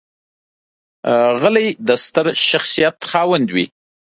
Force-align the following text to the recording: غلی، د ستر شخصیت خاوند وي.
غلی، 1.41 1.67
د 1.87 1.89
ستر 2.03 2.25
شخصیت 2.49 2.95
خاوند 3.09 3.47
وي. 3.55 3.65